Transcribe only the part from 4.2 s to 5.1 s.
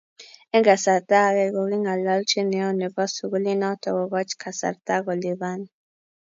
kasarta